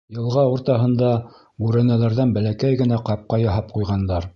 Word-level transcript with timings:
Йылға 0.19 0.45
уртаһында 0.53 1.11
бүрәнәләрҙән 1.67 2.35
бәләкәй 2.41 2.83
генә 2.85 3.03
ҡапҡа 3.11 3.45
яһап 3.49 3.75
ҡуйғандар. 3.79 4.29